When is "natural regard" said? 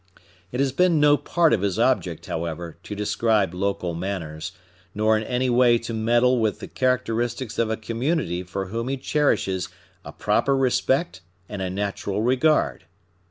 11.69-12.85